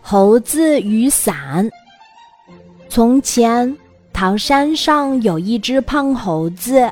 [0.00, 1.68] 猴子雨伞。
[2.88, 3.76] 从前，
[4.12, 6.90] 桃山上有一只胖猴子。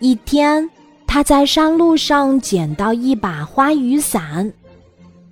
[0.00, 0.68] 一天，
[1.06, 4.52] 他在山路上捡到一把花雨伞。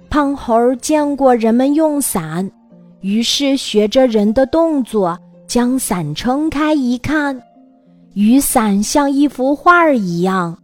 [0.09, 2.51] 胖猴见过人们用伞，
[3.01, 7.41] 于是学着人的动作，将伞撑开一看，
[8.15, 10.57] 雨伞像一幅画儿一样。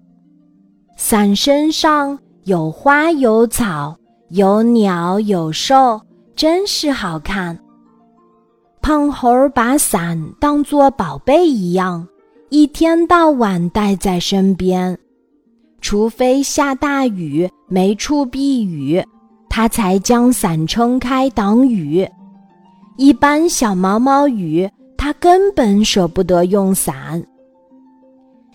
[0.97, 3.97] 伞身上有花有草。
[4.35, 6.01] 有鸟有兽，
[6.35, 7.59] 真是好看。
[8.81, 12.09] 胖猴把伞当作宝贝一样，
[12.49, 14.99] 一天到晚带在身边。
[15.83, 19.05] 除非下大雨没处避雨，
[19.51, 22.09] 他才将伞撑开挡雨。
[22.97, 27.23] 一般小毛毛雨，他根本舍不得用伞。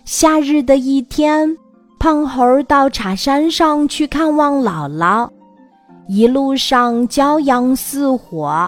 [0.04, 1.56] 夏日的一天，
[2.00, 5.30] 胖猴到茶山上去看望姥姥。
[6.10, 8.66] 一路上骄阳似火，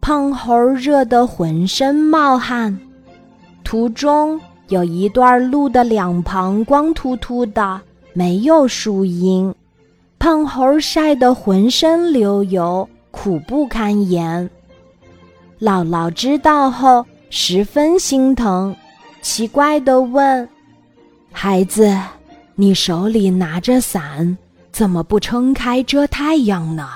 [0.00, 2.76] 胖猴热得浑身冒汗。
[3.62, 7.80] 途中有一段路的两旁光秃秃的，
[8.12, 9.54] 没有树荫，
[10.18, 14.50] 胖猴晒得浑身流油，苦不堪言。
[15.60, 18.74] 姥姥知道后十分心疼，
[19.22, 20.48] 奇怪地问
[21.30, 21.96] ：“孩子，
[22.56, 24.36] 你手里拿着伞？”
[24.78, 26.88] 怎么不撑开遮太阳呢？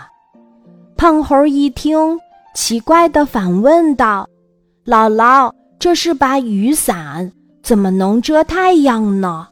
[0.96, 2.16] 胖猴一听，
[2.54, 4.24] 奇怪的反问道
[4.86, 9.48] ：“姥姥，这是把雨伞，怎么能遮太阳呢？”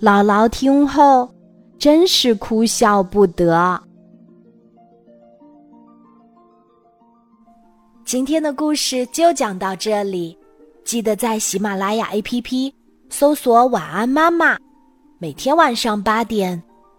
[0.00, 1.28] 姥姥听后，
[1.80, 3.82] 真是哭笑不得。
[8.04, 10.38] 今天的故事就讲到这里，
[10.84, 12.72] 记得在喜马拉雅 APP
[13.10, 14.56] 搜索“晚安妈妈”，
[15.18, 16.62] 每天晚上八点。